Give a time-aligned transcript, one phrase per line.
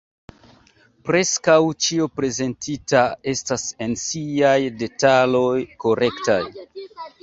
[1.09, 1.57] Preskaŭ
[1.89, 3.05] ĉio prezentita
[3.35, 5.57] estas en siaj detaloj
[5.89, 6.45] korekta.